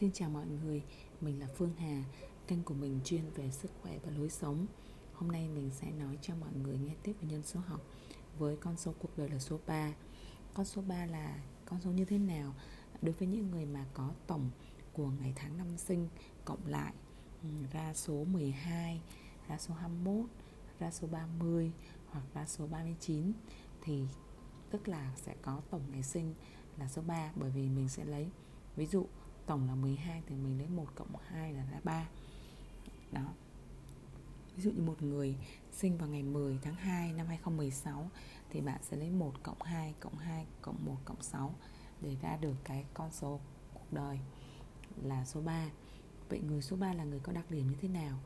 Xin 0.00 0.12
chào 0.12 0.30
mọi 0.30 0.46
người, 0.46 0.82
mình 1.20 1.40
là 1.40 1.46
Phương 1.54 1.72
Hà, 1.78 2.04
kênh 2.46 2.62
của 2.62 2.74
mình 2.74 3.00
chuyên 3.04 3.30
về 3.34 3.50
sức 3.50 3.70
khỏe 3.82 3.98
và 4.04 4.10
lối 4.10 4.30
sống. 4.30 4.66
Hôm 5.14 5.32
nay 5.32 5.48
mình 5.48 5.70
sẽ 5.70 5.90
nói 5.90 6.18
cho 6.22 6.34
mọi 6.34 6.52
người 6.62 6.78
nghe 6.78 6.94
tiếp 7.02 7.14
về 7.20 7.28
nhân 7.28 7.42
số 7.42 7.60
học 7.60 7.80
với 8.38 8.56
con 8.56 8.76
số 8.76 8.94
cuộc 8.98 9.18
đời 9.18 9.28
là 9.28 9.38
số 9.38 9.58
3. 9.66 9.92
Con 10.54 10.66
số 10.66 10.82
3 10.82 11.06
là 11.06 11.42
con 11.64 11.80
số 11.80 11.90
như 11.90 12.04
thế 12.04 12.18
nào? 12.18 12.54
Đối 13.02 13.12
với 13.12 13.28
những 13.28 13.50
người 13.50 13.66
mà 13.66 13.86
có 13.94 14.10
tổng 14.26 14.50
của 14.92 15.10
ngày 15.20 15.32
tháng 15.36 15.56
năm 15.56 15.76
sinh 15.76 16.08
cộng 16.44 16.66
lại 16.66 16.92
ừ, 17.42 17.48
ra 17.72 17.94
số 17.94 18.24
12, 18.24 19.00
ra 19.48 19.58
số 19.58 19.74
21, 19.74 20.26
ra 20.78 20.90
số 20.90 21.06
30 21.06 21.72
hoặc 22.06 22.24
ra 22.34 22.46
số 22.46 22.66
39 22.66 23.32
thì 23.82 24.04
tức 24.70 24.88
là 24.88 25.12
sẽ 25.16 25.34
có 25.42 25.60
tổng 25.70 25.82
ngày 25.90 26.02
sinh 26.02 26.34
là 26.78 26.88
số 26.88 27.02
3 27.02 27.32
bởi 27.36 27.50
vì 27.50 27.68
mình 27.68 27.88
sẽ 27.88 28.04
lấy 28.04 28.30
ví 28.76 28.86
dụ 28.86 29.06
tổng 29.48 29.66
là 29.66 29.74
12 29.74 30.22
thì 30.26 30.34
mình 30.34 30.58
lấy 30.58 30.68
1 30.68 30.86
cộng 30.94 31.08
2 31.26 31.52
là 31.52 31.64
ra 31.72 31.80
3 31.84 32.08
đó. 33.12 33.34
Ví 34.56 34.62
dụ 34.62 34.70
như 34.70 34.82
một 34.82 35.02
người 35.02 35.36
sinh 35.72 35.98
vào 35.98 36.08
ngày 36.08 36.22
10 36.22 36.58
tháng 36.62 36.74
2 36.74 37.12
năm 37.12 37.26
2016 37.26 38.10
thì 38.50 38.60
bạn 38.60 38.80
sẽ 38.82 38.96
lấy 38.96 39.10
1 39.10 39.32
cộng 39.42 39.62
2 39.62 39.94
cộng 40.00 40.18
2 40.18 40.46
cộng 40.62 40.76
1 40.84 40.96
cộng 41.04 41.22
6 41.22 41.54
để 42.00 42.16
ra 42.22 42.36
được 42.40 42.54
cái 42.64 42.84
con 42.94 43.12
số 43.12 43.40
cuộc 43.74 43.92
đời 43.92 44.18
là 45.02 45.24
số 45.24 45.40
3 45.40 45.70
vậy 46.28 46.40
người 46.40 46.62
số 46.62 46.76
3 46.76 46.92
là 46.92 47.04
người 47.04 47.20
có 47.20 47.32
đặc 47.32 47.50
điểm 47.50 47.70
như 47.70 47.76
thế 47.80 47.88
nào? 47.88 48.18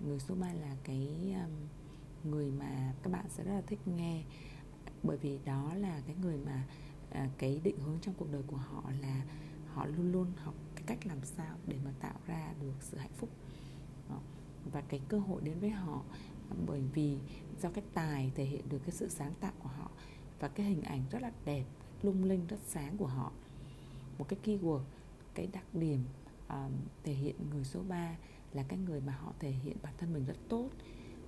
Người 0.00 0.20
số 0.20 0.34
3 0.34 0.52
là 0.52 0.76
cái 0.84 1.34
um, 1.44 2.30
người 2.30 2.50
mà 2.50 2.94
các 3.02 3.12
bạn 3.12 3.26
sẽ 3.28 3.44
rất 3.44 3.52
là 3.52 3.62
thích 3.66 3.88
nghe 3.88 4.22
bởi 5.02 5.16
vì 5.16 5.38
đó 5.44 5.74
là 5.74 6.00
cái 6.06 6.16
người 6.22 6.36
mà 6.36 6.66
à, 7.10 7.28
cái 7.38 7.60
định 7.64 7.78
hướng 7.78 7.98
trong 8.02 8.14
cuộc 8.14 8.32
đời 8.32 8.42
của 8.46 8.56
họ 8.56 8.92
là 9.00 9.24
họ 9.74 9.86
luôn 9.86 10.12
luôn 10.12 10.32
học 10.36 10.54
cách 10.90 11.06
làm 11.06 11.24
sao 11.24 11.56
để 11.66 11.76
mà 11.84 11.90
tạo 12.00 12.14
ra 12.26 12.52
được 12.60 12.74
sự 12.80 12.96
hạnh 12.96 13.12
phúc. 13.16 13.28
Và 14.72 14.80
cái 14.80 15.00
cơ 15.08 15.18
hội 15.18 15.42
đến 15.44 15.60
với 15.60 15.70
họ 15.70 16.02
bởi 16.66 16.80
vì 16.94 17.18
do 17.60 17.70
cái 17.70 17.84
tài 17.94 18.32
thể 18.34 18.44
hiện 18.44 18.68
được 18.68 18.78
cái 18.78 18.90
sự 18.90 19.08
sáng 19.08 19.34
tạo 19.40 19.52
của 19.62 19.68
họ 19.68 19.90
và 20.40 20.48
cái 20.48 20.66
hình 20.66 20.82
ảnh 20.82 21.02
rất 21.10 21.22
là 21.22 21.32
đẹp 21.44 21.64
lung 22.02 22.24
linh 22.24 22.46
rất 22.46 22.56
sáng 22.66 22.96
của 22.96 23.06
họ. 23.06 23.32
Một 24.18 24.28
cái 24.28 24.38
keyword 24.44 24.80
cái 25.34 25.46
đặc 25.52 25.64
điểm 25.74 26.04
uh, 26.46 26.72
thể 27.04 27.12
hiện 27.12 27.36
người 27.50 27.64
số 27.64 27.80
3 27.88 28.16
là 28.52 28.62
cái 28.62 28.78
người 28.78 29.00
mà 29.00 29.12
họ 29.12 29.32
thể 29.38 29.50
hiện 29.50 29.76
bản 29.82 29.94
thân 29.98 30.12
mình 30.12 30.24
rất 30.24 30.36
tốt. 30.48 30.68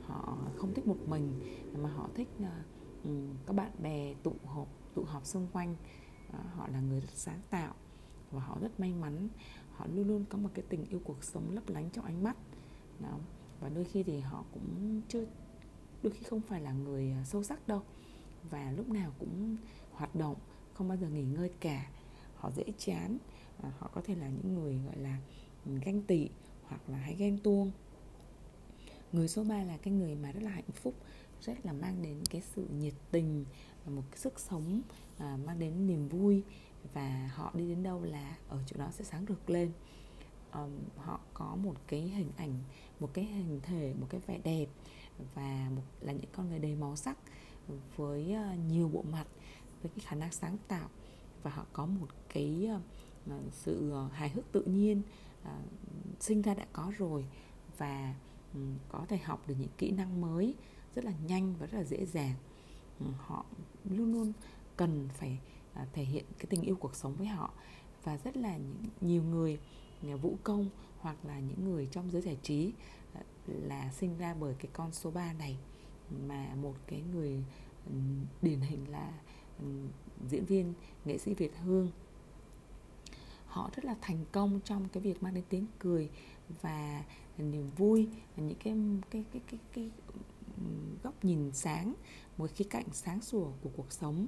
Họ 0.07 0.39
không 0.57 0.75
thích 0.75 0.87
một 0.87 0.99
mình 1.07 1.41
mà 1.77 1.91
họ 1.91 2.09
thích 2.15 2.29
à, 2.43 2.65
ừ, 3.05 3.11
uh, 3.11 3.47
các 3.47 3.57
bạn 3.57 3.71
bè 3.83 4.15
tụ 4.23 4.35
họp 4.45 4.69
tụ 4.95 5.05
họp 5.05 5.27
xung 5.27 5.47
quanh. 5.53 5.77
Uh, 6.29 6.55
họ 6.55 6.69
là 6.69 6.81
người 6.81 7.01
rất 7.01 7.13
sáng 7.15 7.41
tạo 7.51 7.75
và 8.33 8.41
họ 8.41 8.59
rất 8.61 8.81
may 8.81 8.93
mắn. 8.93 9.29
Họ 9.77 9.87
luôn 9.95 10.09
luôn 10.09 10.25
có 10.29 10.39
một 10.39 10.49
cái 10.55 10.65
tình 10.69 10.85
yêu 10.85 11.01
cuộc 11.05 11.25
sống 11.25 11.51
lấp 11.51 11.69
lánh 11.69 11.91
trong 11.91 12.05
ánh 12.05 12.23
mắt. 12.23 12.37
Đó. 13.01 13.19
và 13.61 13.69
đôi 13.69 13.85
khi 13.85 14.03
thì 14.03 14.21
họ 14.21 14.45
cũng 14.53 15.01
chưa 15.09 15.25
đôi 16.03 16.13
khi 16.13 16.23
không 16.23 16.41
phải 16.41 16.61
là 16.61 16.73
người 16.73 17.11
à, 17.11 17.25
sâu 17.25 17.43
sắc 17.43 17.69
đâu. 17.69 17.83
Và 18.51 18.73
lúc 18.73 18.89
nào 18.89 19.13
cũng 19.19 19.57
hoạt 19.93 20.15
động 20.15 20.37
không 20.75 20.89
bao 20.89 20.97
giờ 20.97 21.09
nghỉ 21.09 21.23
ngơi 21.23 21.51
cả. 21.61 21.91
Họ 22.37 22.51
dễ 22.51 22.65
chán. 22.79 23.19
À, 23.63 23.73
họ 23.79 23.91
có 23.95 24.01
thể 24.01 24.15
là 24.15 24.29
những 24.29 24.55
người 24.55 24.79
gọi 24.87 24.99
là 24.99 25.19
ganh 25.85 26.03
tị 26.03 26.29
hoặc 26.63 26.81
là 26.89 26.99
hay 26.99 27.15
ghen 27.15 27.39
tuông. 27.39 27.71
Người 29.13 29.29
số 29.29 29.45
3 29.45 29.65
là 29.65 29.77
cái 29.77 29.95
người 29.95 30.15
mà 30.15 30.33
rất 30.33 30.43
là 30.43 30.51
hạnh 30.51 30.73
phúc 30.75 30.95
rất 31.47 31.67
là 31.67 31.73
mang 31.73 32.03
đến 32.03 32.17
cái 32.31 32.43
sự 32.55 32.67
nhiệt 32.79 32.95
tình 33.11 33.45
và 33.85 33.93
một 33.93 34.03
cái 34.11 34.19
sức 34.19 34.41
sống 34.41 34.83
à, 35.19 35.39
mang 35.47 35.59
đến 35.59 35.87
niềm 35.87 36.09
vui 36.09 36.43
và 36.93 37.31
họ 37.35 37.53
đi 37.55 37.69
đến 37.69 37.83
đâu 37.83 38.03
là 38.03 38.37
ở 38.49 38.59
chỗ 38.67 38.77
đó 38.79 38.89
sẽ 38.91 39.05
sáng 39.05 39.25
rực 39.29 39.51
lên. 39.51 39.73
Um, 40.53 40.71
họ 40.97 41.21
có 41.35 41.57
một 41.57 41.75
cái 41.87 42.01
hình 42.01 42.31
ảnh 42.37 42.59
một 43.01 43.11
cái 43.13 43.25
hình 43.25 43.61
thể 43.63 43.95
một 44.01 44.07
cái 44.11 44.21
vẻ 44.27 44.39
đẹp 44.45 44.67
và 45.35 45.71
một 45.77 45.83
là 46.01 46.13
những 46.13 46.31
con 46.33 46.49
người 46.49 46.59
đầy 46.59 46.75
màu 46.75 46.97
sắc 46.97 47.19
với 47.97 48.37
uh, 48.53 48.59
nhiều 48.71 48.89
bộ 48.89 49.03
mặt 49.13 49.27
với 49.83 49.91
cái 49.97 50.05
khả 50.05 50.17
năng 50.17 50.33
sáng 50.33 50.57
tạo. 50.69 50.89
Và 51.43 51.51
họ 51.51 51.67
có 51.73 51.87
một 51.87 52.07
cái 52.29 52.69
uh, 53.27 53.33
sự 53.53 53.95
hài 54.13 54.31
hước 54.31 54.53
tự 54.53 54.63
nhiên 54.63 55.03
uh, 55.43 55.49
sinh 56.21 56.43
ra 56.43 56.55
đã 56.55 56.67
có 56.73 56.93
rồi. 56.99 57.25
Và 57.79 58.15
um, 58.55 58.77
có 58.89 59.07
thể 59.09 59.17
học 59.17 59.49
được 59.49 59.55
những 59.59 59.71
kỹ 59.79 59.91
năng 59.91 60.21
mới 60.21 60.55
rất 60.95 61.05
là 61.05 61.13
nhanh 61.27 61.55
và 61.59 61.67
rất 61.67 61.79
là 61.79 61.85
dễ 61.85 62.07
dàng. 62.07 62.35
Um, 63.01 63.13
họ 63.19 63.45
luôn 63.85 64.13
luôn 64.13 64.33
cần 64.77 65.09
phải 65.15 65.39
À, 65.75 65.87
thể 65.93 66.03
hiện 66.05 66.25
cái 66.39 66.47
tình 66.51 66.63
yêu 66.63 66.77
cuộc 66.77 66.97
sống 66.97 67.15
với 67.15 67.27
họ. 67.27 67.51
Và 68.05 68.19
rất 68.25 68.37
là 68.37 68.59
nhiều 69.01 69.23
người 69.23 69.59
nhà 70.03 70.17
vũ 70.17 70.37
công 70.43 70.69
hoặc 71.01 71.17
là 71.25 71.41
những 71.41 71.65
người 71.65 71.87
trong 71.87 72.11
giới 72.11 72.23
giải 72.23 72.39
trí 72.43 72.73
à, 73.15 73.21
là 73.47 73.93
sinh 73.93 74.19
ra 74.19 74.35
bởi 74.35 74.55
cái 74.55 74.71
con 74.73 74.93
số 74.93 75.11
3 75.11 75.33
này. 75.33 75.59
Mà 76.29 76.55
một 76.55 76.75
cái 76.87 77.03
người 77.13 77.45
điển 78.43 78.61
hình 78.61 78.91
là 78.91 79.13
diễn 80.29 80.45
viên 80.45 80.75
nghệ 81.05 81.19
sĩ 81.19 81.35
Việt 81.35 81.53
Hương. 81.65 81.91
Họ 83.47 83.71
rất 83.77 83.85
là 83.85 83.97
thành 84.01 84.25
công 84.33 84.61
trong 84.65 84.89
cái 84.89 85.03
việc 85.03 85.23
mang 85.23 85.35
đến 85.35 85.45
tiếng 85.49 85.67
cười 85.79 86.11
và 86.63 87.05
niềm 87.39 87.71
vui 87.77 88.09
những 88.37 88.55
cái 88.65 88.75
cái 89.11 89.25
cái 89.33 89.43
cái, 89.51 89.61
cái 89.73 89.91
góc 91.03 91.25
nhìn 91.25 91.53
sáng 91.53 91.95
một 92.39 92.51
khía 92.55 92.65
cạnh 92.71 92.87
sáng 92.93 93.21
sủa 93.21 93.47
của 93.63 93.71
cuộc 93.77 93.93
sống 93.93 94.27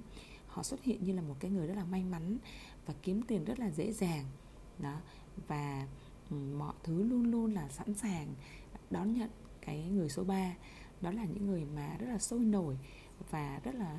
họ 0.54 0.62
xuất 0.62 0.82
hiện 0.82 1.04
như 1.04 1.12
là 1.12 1.22
một 1.22 1.37
cái 1.41 1.50
người 1.50 1.66
rất 1.66 1.75
là 1.75 1.84
may 1.84 2.04
mắn 2.04 2.38
và 2.87 2.94
kiếm 3.03 3.22
tiền 3.22 3.44
rất 3.44 3.59
là 3.59 3.70
dễ 3.70 3.92
dàng. 3.92 4.25
Đó 4.78 5.00
và 5.48 5.87
ừ, 6.31 6.37
mọi 6.37 6.75
thứ 6.82 7.03
luôn 7.03 7.31
luôn 7.31 7.54
là 7.54 7.69
sẵn 7.69 7.94
sàng 7.94 8.34
đón 8.91 9.15
nhận 9.15 9.31
cái 9.60 9.84
người 9.84 10.09
số 10.09 10.25
3 10.25 10.54
đó 11.00 11.10
là 11.10 11.25
những 11.25 11.47
người 11.47 11.65
mà 11.65 11.97
rất 11.98 12.06
là 12.09 12.19
sôi 12.19 12.41
nổi 12.41 12.78
và 13.31 13.60
rất 13.65 13.75
là 13.75 13.98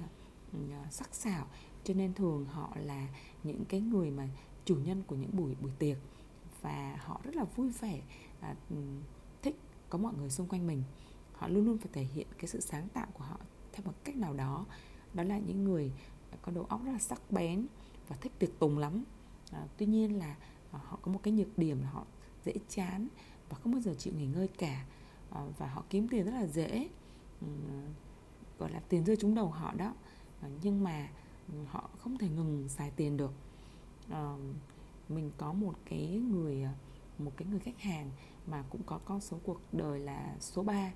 ừ, 0.54 0.60
à, 0.72 0.88
sắc 0.92 1.16
sảo. 1.16 1.48
Cho 1.84 1.94
nên 1.94 2.14
thường 2.14 2.46
họ 2.46 2.76
là 2.76 3.08
những 3.44 3.66
cái 3.66 3.82
người 3.82 4.12
mà 4.12 4.28
chủ 4.66 4.76
nhân 4.76 5.04
của 5.08 5.16
những 5.16 5.38
buổi 5.38 5.56
buổi 5.62 5.72
tiệc 5.80 5.98
và 6.62 6.98
họ 7.00 7.22
rất 7.24 7.36
là 7.36 7.44
vui 7.44 7.70
vẻ 7.70 8.02
à, 8.42 8.56
ừ, 8.70 8.76
thích 9.42 9.56
có 9.90 9.98
mọi 9.98 10.14
người 10.14 10.30
xung 10.30 10.48
quanh 10.48 10.68
mình. 10.68 10.84
Họ 11.34 11.48
luôn 11.48 11.66
luôn 11.66 11.78
phải 11.78 11.90
thể 11.94 12.04
hiện 12.04 12.28
cái 12.38 12.48
sự 12.48 12.60
sáng 12.60 12.88
tạo 12.90 13.08
của 13.14 13.24
họ 13.24 13.40
theo 13.74 13.86
một 13.86 13.94
cách 14.04 14.16
nào 14.16 14.34
đó. 14.34 14.66
Đó 15.14 15.24
là 15.24 15.38
những 15.38 15.64
người 15.64 15.92
có 16.46 16.52
đầu 16.52 16.66
óc 16.70 16.82
rất 16.86 16.92
là 16.92 17.00
sắc 17.00 17.32
bén 17.32 17.68
và 18.08 18.16
thích 18.16 18.32
tiệc 18.40 18.60
tùng 18.60 18.78
lắm. 18.78 19.04
À, 19.52 19.68
tuy 19.78 19.86
nhiên 19.86 20.18
là 20.18 20.36
à, 20.72 20.80
họ 20.84 21.00
có 21.02 21.12
một 21.12 21.20
cái 21.24 21.34
nhược 21.34 21.58
điểm 21.58 21.82
là 21.82 21.90
họ 21.90 22.06
dễ 22.46 22.54
chán 22.70 23.08
và 23.50 23.58
không 23.58 23.72
bao 23.72 23.82
giờ 23.82 23.94
chịu 23.94 24.14
nghỉ 24.18 24.26
ngơi 24.26 24.48
cả 24.48 24.86
à, 25.32 25.46
và 25.58 25.68
họ 25.68 25.84
kiếm 25.90 26.08
tiền 26.08 26.26
rất 26.26 26.32
là 26.32 26.48
dễ 26.48 26.90
ừ, 27.42 27.48
gọi 28.60 28.72
là 28.72 28.80
tiền 28.90 29.06
rơi 29.06 29.16
trúng 29.16 29.36
đầu 29.36 29.48
họ 29.48 29.74
đó. 29.78 29.94
À, 30.42 30.50
nhưng 30.62 30.84
mà 30.84 31.10
họ 31.66 31.90
không 31.98 32.18
thể 32.18 32.30
ngừng 32.30 32.70
xài 32.70 32.92
tiền 32.92 33.18
được. 33.18 33.34
À, 34.10 34.36
mình 35.10 35.32
có 35.38 35.54
một 35.54 35.74
cái 35.86 36.22
người 36.32 36.64
à, 36.64 36.74
một 37.18 37.32
cái 37.38 37.48
người 37.48 37.60
khách 37.60 37.82
hàng 37.82 38.12
mà 38.48 38.64
cũng 38.70 38.82
có 38.86 39.00
con 39.06 39.22
số 39.22 39.40
cuộc 39.44 39.60
đời 39.72 40.00
là 40.00 40.36
số 40.40 40.64
3 40.64 40.92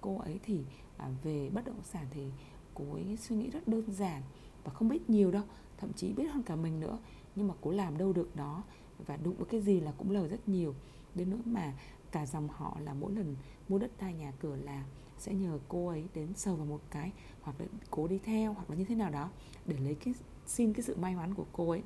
cô 0.00 0.18
ấy 0.18 0.40
thì 0.42 0.60
à, 0.96 1.08
về 1.22 1.50
bất 1.54 1.64
động 1.64 1.82
sản 1.84 2.06
thì 2.10 2.30
cô 2.74 2.92
ấy 2.92 3.16
suy 3.16 3.36
nghĩ 3.36 3.50
rất 3.50 3.68
đơn 3.68 3.92
giản 3.92 4.22
và 4.64 4.72
không 4.72 4.88
biết 4.88 5.10
nhiều 5.10 5.30
đâu 5.30 5.42
thậm 5.78 5.92
chí 5.92 6.12
biết 6.12 6.24
hơn 6.24 6.42
cả 6.42 6.56
mình 6.56 6.80
nữa. 6.80 6.98
Nhưng 7.36 7.48
mà 7.48 7.54
cố 7.60 7.70
làm 7.70 7.98
đâu 7.98 8.12
được 8.12 8.36
đó. 8.36 8.62
Và 9.06 9.16
đụng 9.16 9.36
với 9.36 9.46
cái 9.46 9.60
gì 9.60 9.80
là 9.80 9.92
cũng 9.98 10.10
lời 10.10 10.28
rất 10.28 10.48
nhiều. 10.48 10.74
Đến 11.14 11.30
nỗi 11.30 11.40
mà 11.44 11.72
cả 12.10 12.26
dòng 12.26 12.48
họ 12.48 12.76
là 12.80 12.94
mỗi 12.94 13.12
lần 13.12 13.36
mua 13.68 13.78
đất 13.78 13.90
đai 13.98 14.14
nhà 14.14 14.32
cửa 14.40 14.56
là 14.56 14.84
sẽ 15.18 15.34
nhờ 15.34 15.58
cô 15.68 15.88
ấy 15.88 16.04
đến 16.14 16.34
sờ 16.34 16.54
vào 16.54 16.66
một 16.66 16.80
cái 16.90 17.12
hoặc 17.42 17.60
là 17.60 17.66
cố 17.90 18.08
đi 18.08 18.18
theo 18.18 18.52
hoặc 18.52 18.70
là 18.70 18.76
như 18.76 18.84
thế 18.84 18.94
nào 18.94 19.10
đó 19.10 19.30
để 19.66 19.76
lấy 19.78 19.94
cái 19.94 20.14
xin 20.46 20.72
cái 20.72 20.82
sự 20.82 20.96
may 20.96 21.16
mắn 21.16 21.34
của 21.34 21.46
cô 21.52 21.70
ấy. 21.70 21.82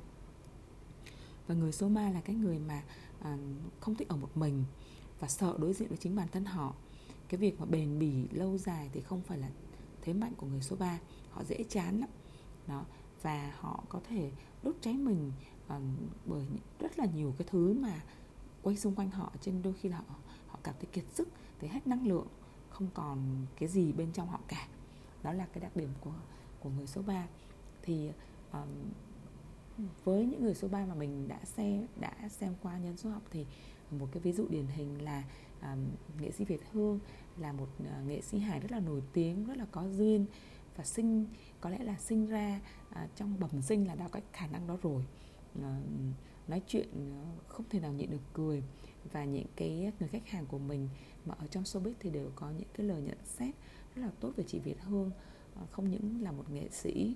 Và 1.47 1.55
người 1.55 1.71
số 1.71 1.87
ma 1.87 2.09
là 2.09 2.21
cái 2.21 2.35
người 2.35 2.59
mà 2.59 2.83
à, 3.21 3.37
không 3.79 3.95
thích 3.95 4.09
ở 4.09 4.15
một 4.15 4.37
mình 4.37 4.63
và 5.19 5.27
sợ 5.27 5.55
đối 5.59 5.73
diện 5.73 5.89
với 5.89 5.97
chính 5.97 6.15
bản 6.15 6.27
thân 6.31 6.45
họ. 6.45 6.73
Cái 7.29 7.37
việc 7.37 7.59
mà 7.59 7.65
bền 7.65 7.99
bỉ 7.99 8.13
lâu 8.31 8.57
dài 8.57 8.89
thì 8.93 9.01
không 9.01 9.21
phải 9.21 9.37
là 9.37 9.49
thế 10.01 10.13
mạnh 10.13 10.33
của 10.37 10.47
người 10.47 10.61
số 10.61 10.75
3 10.75 10.99
họ 11.31 11.43
dễ 11.43 11.63
chán 11.69 11.99
lắm 11.99 12.09
đó 12.67 12.85
và 13.21 13.53
họ 13.59 13.83
có 13.89 13.99
thể 14.09 14.31
đốt 14.63 14.75
cháy 14.81 14.93
mình 14.93 15.31
uh, 15.65 15.81
bởi 16.25 16.45
rất 16.79 16.99
là 16.99 17.05
nhiều 17.05 17.33
cái 17.37 17.47
thứ 17.51 17.73
mà 17.73 18.03
quay 18.61 18.77
xung 18.77 18.95
quanh 18.95 19.11
họ 19.11 19.33
trên 19.41 19.61
đôi 19.61 19.73
khi 19.73 19.89
là 19.89 19.97
họ 19.97 20.15
họ 20.47 20.59
cảm 20.63 20.75
thấy 20.79 20.85
kiệt 20.91 21.05
sức 21.13 21.27
thấy 21.59 21.69
hết 21.69 21.87
năng 21.87 22.07
lượng 22.07 22.27
không 22.69 22.87
còn 22.93 23.45
cái 23.59 23.69
gì 23.69 23.91
bên 23.91 24.11
trong 24.11 24.27
họ 24.27 24.39
cả. 24.47 24.67
Đó 25.23 25.33
là 25.33 25.45
cái 25.45 25.61
đặc 25.61 25.75
điểm 25.75 25.89
của 26.01 26.13
của 26.59 26.69
người 26.69 26.87
số 26.87 27.01
3 27.01 27.27
thì 27.83 28.09
um, 28.53 28.67
với 30.03 30.25
những 30.25 30.43
người 30.43 30.55
số 30.55 30.67
3 30.67 30.85
mà 30.85 30.95
mình 30.95 31.27
đã 31.27 31.39
xem 31.43 31.87
đã 31.99 32.29
xem 32.29 32.53
qua 32.61 32.77
nhân 32.77 32.97
số 32.97 33.09
học 33.09 33.23
thì 33.31 33.45
một 33.91 34.07
cái 34.11 34.21
ví 34.21 34.31
dụ 34.31 34.47
điển 34.49 34.67
hình 34.67 35.01
là 35.01 35.23
um, 35.61 35.85
nghệ 36.21 36.31
sĩ 36.31 36.45
Việt 36.45 36.61
Hương 36.71 36.99
là 37.37 37.51
một 37.51 37.67
uh, 37.79 38.07
nghệ 38.07 38.21
sĩ 38.21 38.39
hài 38.39 38.59
rất 38.59 38.71
là 38.71 38.79
nổi 38.79 39.01
tiếng 39.13 39.45
rất 39.45 39.57
là 39.57 39.65
có 39.71 39.89
duyên 39.89 40.25
và 40.77 40.83
sinh 40.83 41.25
có 41.61 41.69
lẽ 41.69 41.79
là 41.79 41.97
sinh 41.97 42.25
ra 42.25 42.61
à, 42.89 43.07
trong 43.15 43.39
bẩm 43.39 43.61
sinh 43.61 43.87
là 43.87 43.95
đã 43.95 44.07
có 44.07 44.19
khả 44.33 44.47
năng 44.47 44.67
đó 44.67 44.77
rồi. 44.81 45.05
À, 45.61 45.81
nói 46.47 46.61
chuyện 46.67 46.87
ờ, 46.93 47.43
không 47.47 47.65
thể 47.69 47.79
nào 47.79 47.93
nhịn 47.93 48.11
được 48.11 48.23
cười. 48.33 48.63
Và 49.11 49.25
những 49.25 49.47
cái 49.55 49.91
người 49.99 50.09
khách 50.09 50.27
hàng 50.27 50.45
của 50.45 50.59
mình 50.59 50.89
mà 51.25 51.35
ở 51.39 51.47
trong 51.47 51.63
showbiz 51.63 51.93
thì 51.99 52.09
đều 52.09 52.31
có 52.35 52.51
những 52.51 52.67
cái 52.73 52.87
lời 52.87 53.01
nhận 53.01 53.17
xét 53.25 53.55
rất 53.95 54.01
là 54.01 54.11
tốt 54.19 54.31
về 54.35 54.43
chị 54.47 54.59
Việt 54.59 54.81
Hương. 54.81 55.11
À, 55.55 55.61
không 55.71 55.89
những 55.89 56.21
là 56.21 56.31
một 56.31 56.51
nghệ 56.51 56.69
sĩ 56.71 57.15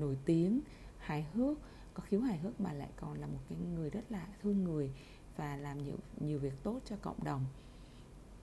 nổi 0.00 0.18
tiếng 0.24 0.60
hài 0.98 1.22
hước 1.22 1.58
có 1.94 2.02
khiếu 2.02 2.20
hài 2.20 2.38
hước 2.38 2.60
mà 2.60 2.72
lại 2.72 2.88
còn 2.96 3.20
là 3.20 3.26
một 3.26 3.38
cái 3.48 3.58
người 3.74 3.90
rất 3.90 4.12
là 4.12 4.26
thương 4.42 4.64
người 4.64 4.90
và 5.36 5.56
làm 5.56 5.84
nhiều 5.84 5.96
nhiều 6.20 6.38
việc 6.38 6.62
tốt 6.62 6.80
cho 6.84 6.96
cộng 7.02 7.24
đồng. 7.24 7.44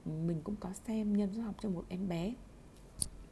Mình 0.05 0.41
cũng 0.43 0.55
có 0.55 0.73
xem 0.73 1.17
nhân 1.17 1.29
số 1.35 1.41
học 1.41 1.55
cho 1.61 1.69
một 1.69 1.85
em 1.89 2.07
bé 2.07 2.33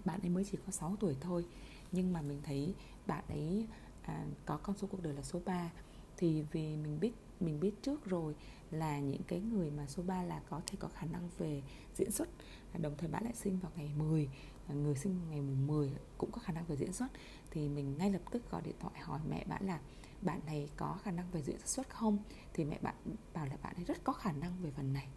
bạn 0.05 0.21
ấy 0.21 0.29
mới 0.29 0.43
chỉ 0.51 0.57
có 0.65 0.71
6 0.71 0.95
tuổi 0.99 1.15
thôi. 1.21 1.45
Nhưng 1.91 2.13
mà 2.13 2.21
mình 2.21 2.41
thấy 2.43 2.73
bạn 3.07 3.23
ấy 3.27 3.67
à, 4.01 4.25
có 4.45 4.57
con 4.57 4.77
số 4.77 4.87
cuộc 4.91 5.03
đời 5.03 5.13
là 5.13 5.21
số 5.21 5.39
3 5.45 5.71
thì 6.17 6.43
vì 6.51 6.77
mình 6.77 6.99
biết 6.99 7.11
mình 7.39 7.59
biết 7.59 7.83
trước 7.83 8.05
rồi 8.05 8.35
là 8.71 8.99
những 8.99 9.23
cái 9.27 9.39
người 9.39 9.71
mà 9.71 9.87
số 9.87 10.03
3 10.03 10.23
là 10.23 10.41
có 10.49 10.61
thể 10.67 10.77
có 10.79 10.87
khả 10.87 11.05
năng 11.05 11.29
về 11.37 11.61
diễn 11.95 12.11
xuất. 12.11 12.29
À, 12.73 12.79
đồng 12.81 12.95
thời 12.97 13.09
bạn 13.09 13.23
lại 13.23 13.33
sinh 13.35 13.59
vào 13.59 13.71
ngày 13.75 13.91
10 13.97 14.29
à, 14.67 14.73
người 14.73 14.95
sinh 14.95 15.19
ngày 15.29 15.41
10 15.41 15.91
cũng 16.17 16.31
có 16.31 16.39
khả 16.41 16.53
năng 16.53 16.65
về 16.65 16.75
diễn 16.75 16.93
xuất. 16.93 17.07
Thì 17.51 17.69
mình 17.69 17.97
ngay 17.97 18.11
lập 18.11 18.21
tức 18.31 18.51
gọi 18.51 18.61
điện 18.61 18.75
thoại 18.79 18.99
hỏi 18.99 19.19
mẹ 19.29 19.45
bạn 19.47 19.65
là 19.65 19.79
bạn 20.21 20.39
này 20.45 20.69
có 20.77 20.97
khả 21.03 21.11
năng 21.11 21.31
về 21.31 21.41
diễn 21.41 21.59
xuất 21.65 21.89
không? 21.89 22.17
Thì 22.53 22.65
mẹ 22.65 22.79
bạn 22.81 22.95
bảo 23.33 23.45
là 23.45 23.57
bạn 23.63 23.75
ấy 23.75 23.85
rất 23.85 24.03
có 24.03 24.13
khả 24.13 24.31
năng 24.31 24.61
về 24.61 24.71
phần 24.71 24.93
này. 24.93 25.07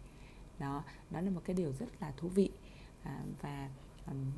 Đó 0.59 0.83
đó 1.11 1.21
là 1.21 1.29
một 1.29 1.41
cái 1.45 1.55
điều 1.55 1.71
rất 1.71 2.01
là 2.01 2.11
thú 2.17 2.27
vị. 2.27 2.51
À, 3.03 3.23
và 3.41 3.69
um, 4.07 4.31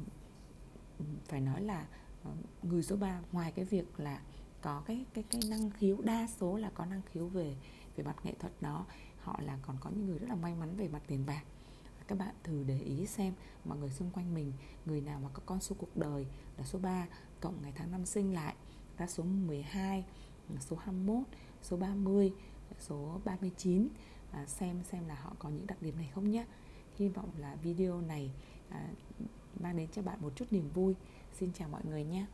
phải 1.27 1.41
nói 1.41 1.61
là 1.61 1.87
ờ, 2.23 2.31
người 2.63 2.83
số 2.83 2.95
3 2.95 3.19
ngoài 3.31 3.51
cái 3.51 3.65
việc 3.65 3.99
là 3.99 4.21
có 4.61 4.83
cái 4.85 5.05
cái 5.13 5.23
cái 5.29 5.41
năng 5.49 5.69
khiếu 5.69 6.01
đa 6.01 6.27
số 6.27 6.57
là 6.57 6.69
có 6.73 6.85
năng 6.85 7.01
khiếu 7.01 7.27
về 7.27 7.55
về 7.95 8.03
mặt 8.03 8.15
nghệ 8.23 8.33
thuật 8.39 8.53
đó 8.61 8.85
họ 9.19 9.39
là 9.41 9.57
còn 9.61 9.77
có 9.79 9.89
những 9.89 10.05
người 10.05 10.19
rất 10.19 10.27
là 10.29 10.35
may 10.35 10.55
mắn 10.55 10.75
về 10.77 10.87
mặt 10.87 11.01
tiền 11.07 11.25
bạc. 11.25 11.43
Các 12.07 12.17
bạn 12.17 12.35
thử 12.43 12.63
để 12.63 12.79
ý 12.79 13.05
xem 13.05 13.33
mọi 13.65 13.77
người 13.77 13.89
xung 13.89 14.11
quanh 14.11 14.33
mình 14.33 14.53
người 14.85 15.01
nào 15.01 15.19
mà 15.19 15.29
có 15.33 15.41
con 15.45 15.59
số 15.59 15.75
cuộc 15.79 15.97
đời 15.97 16.27
là 16.57 16.63
số 16.65 16.79
3 16.79 17.07
cộng 17.41 17.61
ngày 17.61 17.73
tháng 17.75 17.91
năm 17.91 18.05
sinh 18.05 18.33
lại 18.33 18.55
ra 18.97 19.07
số 19.07 19.23
12 19.23 20.05
số 20.59 20.75
21 20.75 21.23
số 21.61 21.77
30 21.77 22.33
số 22.79 23.21
39 23.25 23.87
à, 24.31 24.45
xem 24.45 24.83
xem 24.83 25.07
là 25.07 25.15
họ 25.15 25.33
có 25.39 25.49
những 25.49 25.67
đặc 25.67 25.81
điểm 25.81 25.95
này 25.97 26.09
không 26.15 26.31
nhé 26.31 26.45
hy 26.95 27.07
vọng 27.07 27.29
là 27.37 27.55
video 27.55 28.01
này 28.01 28.31
à, 28.69 28.87
mang 29.59 29.77
đến 29.77 29.87
cho 29.91 30.01
bạn 30.01 30.17
một 30.21 30.31
chút 30.35 30.45
niềm 30.51 30.69
vui. 30.73 30.95
Xin 31.39 31.51
chào 31.53 31.69
mọi 31.69 31.81
người 31.89 32.03
nhé. 32.03 32.25